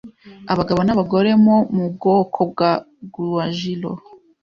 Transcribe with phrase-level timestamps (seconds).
[0.51, 2.71] Abagabo n'abagore mo mu bwoko bwa
[3.13, 3.91] Guajiro